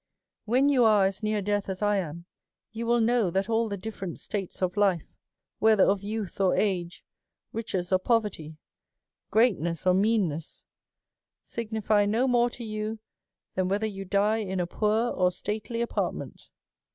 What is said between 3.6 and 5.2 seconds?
the different states of life,